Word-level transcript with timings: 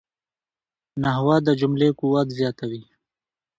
نحوه 1.01 1.35
د 1.45 1.49
جملې 1.61 1.89
قوت 1.99 2.27
زیاتوي. 2.39 2.83